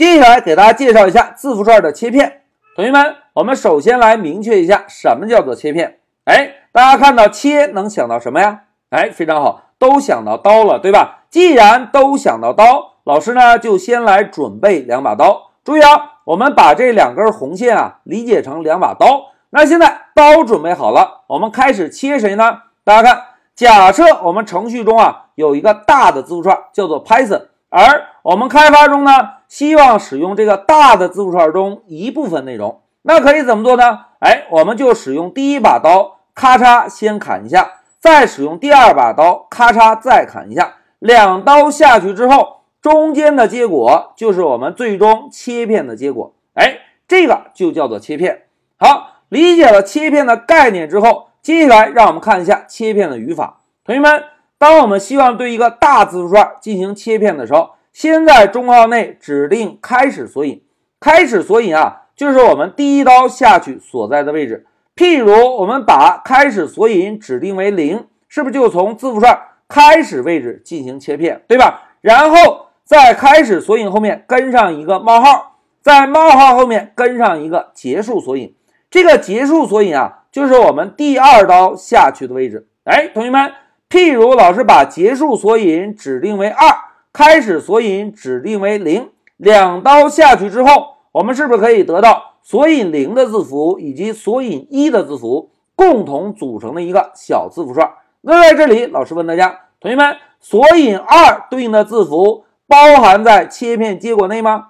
[0.00, 2.40] 接下来给大家介绍一下字符串的切片。
[2.74, 5.98] 同学们，我们首先来明确一下什么叫做切片。
[6.24, 8.60] 哎，大家看到切能想到什么呀？
[8.88, 11.24] 哎，非常好，都想到刀了，对吧？
[11.28, 15.50] 既然都想到刀，老师呢就先来准备两把刀。
[15.62, 19.32] 注意啊，我们把这两根红线啊理解成两把刀。
[19.50, 22.62] 那现在刀准备好了，我们开始切谁呢？
[22.84, 23.22] 大家看，
[23.54, 29.12] 假设我们程序中啊有一个大的字符串叫做 Python，而我们开发中呢
[29.48, 34.00] 希望使用这个大的字符串中一部分内容，那可以怎么做呢？
[34.18, 46.34] 哎，我们就使用第一把刀，咔嚓先砍一下，再使用第二把刀，咔嚓再砍一下，两刀下去之后，中间的结果就是我们最终切片的结果。
[46.54, 48.42] 哎，这个就叫做切片。
[48.76, 49.06] 好。
[49.30, 53.60] 理解了切片的概念之后，接下来让我们看一下切片的语法。
[53.84, 54.24] 同学们，
[54.60, 60.62] 当我们希望对一个大字符串进行切片的时候，先在中号内指定开始索引。
[61.00, 64.66] 开始索引啊，就是我们第一刀下去所在的位置。
[64.94, 71.84] 譬如我们把开始索引指定为零，是不是就从字符串开始位置进行切片，对吧？
[72.02, 78.54] 然后在开始索引后面跟上一个冒号，在冒号后面跟上一个结束索引。
[78.90, 82.66] 这个结束索引啊，就是我们第二刀下去的位置。
[82.84, 83.52] 哎，同学们，
[83.90, 86.76] 譬如老师把结束索引指定为二，
[87.12, 97.90] 开始索引指定为零，两刀下去之后，我们是不是可以得到索引零的字符以及索引一的字符共同组成的一个小字符串？
[98.20, 104.68] 那在这里，老师问大家，同学们，索引二对应的字符包含在切片结果内吗？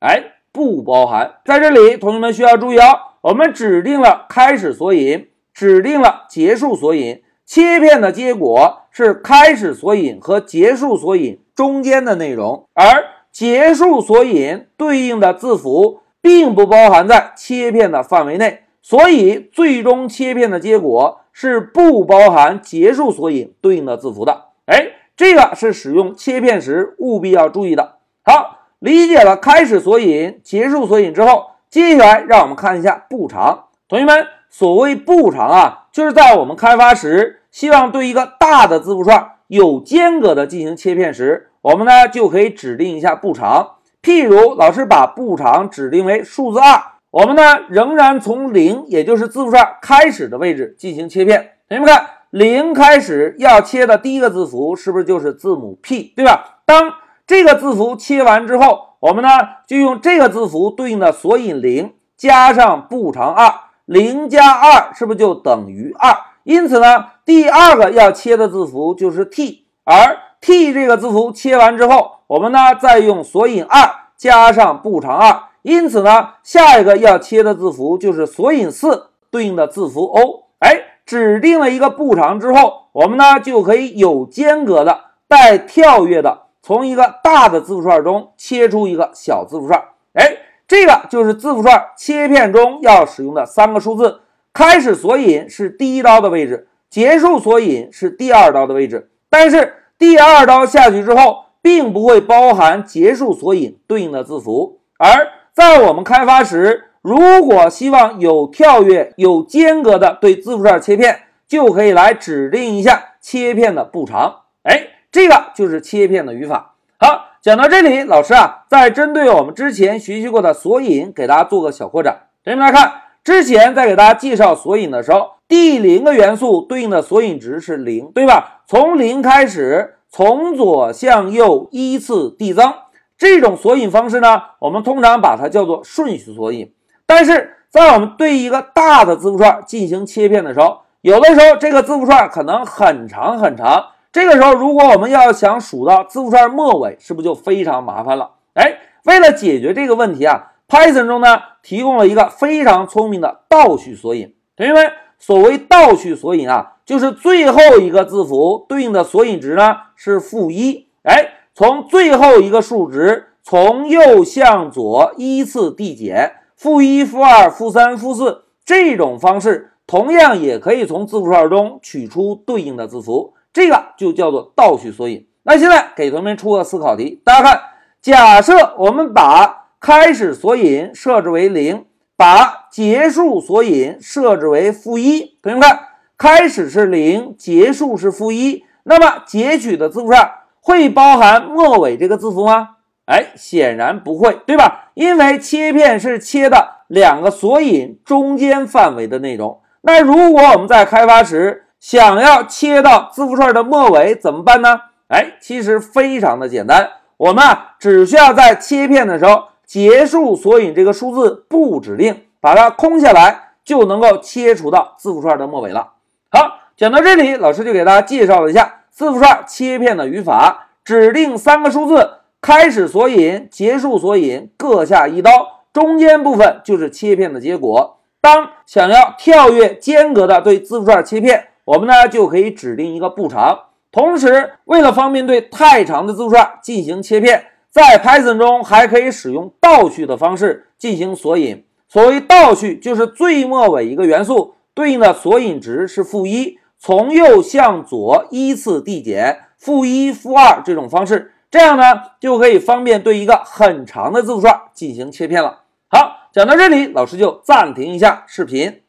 [0.00, 1.36] 哎，不包含。
[1.46, 2.84] 在这里，同学们需要注意哦。
[3.22, 24.48] 我们指定了开始索引，指定了结束索引，切片的结果是开始索引和结束索引中间的内容，而结束索引对应的字符并不包含在切片的范围内，所以最终切片的结果是不包含结束索引对应的字符的。
[24.66, 27.94] 哎，这个是使用切片时务必要注意的。
[28.22, 31.46] 好，理解了开始索引、结束索引之后。
[31.70, 33.68] 接下来，让我们看一下步长。
[33.88, 43.78] 同学们，所谓步长啊，就是在我们开发时，希望对一个大的字符串有间隔的进行切片时，我们呢就可以指定一下步长。
[44.00, 51.54] 譬如，老师把步长指定为数字二，我们呢仍然从零，也就是字符串开始的位置进行切片。
[51.68, 56.60] 同学们看，零开始要切的第一个字符是不是就是字母 P，对吧？
[56.64, 56.92] 当
[57.26, 59.30] 这个字符切完之后，我们呢
[59.66, 63.52] 就用这个字符对应的索引零加上步长二，
[63.88, 66.14] 零加二是不是就等于二？
[66.44, 80.44] 因此呢，第二个要切的字符就是 t，而 t 这个字符切完之后，我们呢再用索引二加上步长二，因此呢，下一个要切的字符就是索引四对应的字符 o。
[80.58, 86.42] 哎，指定了一个步长之后，我们呢就可以有间隔的带跳跃的。
[86.60, 89.82] 从一个大的字符串中切出一个小字符串，
[90.12, 90.36] 哎，
[90.68, 94.20] 这个就是字符串切片中要使用的三个数字。
[94.52, 99.10] 开始索引是第一刀的位置，结束索引是第二刀的位置。
[99.30, 104.80] 但是第二刀下去之后，并不会包含结束索引对应的字符。
[104.98, 114.88] 而在我们开发时，如果希望有跳跃、有间隔的对字符串切片，就可以来指定一下切片的步长，哎。
[115.10, 116.74] 这个就是切片的语法。
[117.00, 122.22] 好，讲到这里，老师啊，再针对我们之前学习过的索引，给大家做个小扩展。
[122.42, 128.62] 同学们来看，之前在给大家介绍索引的时候，第零个元素对应的索引值是零，对吧？
[128.66, 132.74] 从零开始，从左向右依次递增。
[133.16, 136.72] 这种索引方式呢，我们通常把它叫做顺序索引。
[137.06, 143.86] 但是在我们对一个大的字符串进行切片的时候，有的时候这个字符串可能很长很长。
[144.18, 148.32] 这个时候，如果我们要想数到字符串末尾，是不是就非常麻烦了？
[148.54, 154.34] 哎，为了解决这个问题啊，Python 中呢提供了一个非常聪明的倒序索引。
[154.56, 160.88] 同学们，所谓倒序索引啊，就是最后一个字符对应的索引值呢是负一。
[161.04, 173.34] 哎，从最后一个数值从右向左依次递减，负一、负二、负三、负四，这种方式同样也可以从字符串中取出对应的字符。
[173.58, 175.26] 这个就叫做倒序索引。
[175.42, 177.60] 那现在给同学们出个思考题，大家看，
[178.00, 181.84] 假设我们把开始索引设置为零，
[182.16, 185.36] 把结束索引设置为负一。
[185.42, 185.80] 同学们看，
[186.16, 192.76] 开始是零，结束是负一，那么截取的字符串会包含末尾这个字符吗？
[193.06, 194.90] 哎，显然不会，对吧？
[194.94, 199.60] 因为切片是切的两个索引中间范围的内容。
[199.80, 204.80] 那如果我们在开发时想要切到字符串的末尾怎么办呢？
[205.08, 215.92] 哎，其实非常的简单，我们啊只需要在切片的时候结束索引这个数字不指令，把它空下来，就能够切除到字符串的末尾了。
[216.30, 228.00] 好，讲到这里，老师就给大家介绍了一下字符串切片的语法：指定三个数字，开始索引、结束索引各下一刀，中间部分就是切片的结果。
[228.20, 233.66] 当想要跳跃间隔的对字符串切片，我们呢就可以指定一个步长。
[233.92, 241.66] 同时，为了方便对太长的字符串进行切片，在 Python 中还可以使用倒序的方式进行索引。
[241.86, 251.84] 所谓倒序，就是最末尾一个元素对应的索引值是负一，从右向左依次递减，负一、负二这种方式，这样呢
[252.18, 255.64] 就可以方便对一个很长的字符串进行切片了。
[255.90, 258.80] 好，讲到这里，老师就暂停一下视频。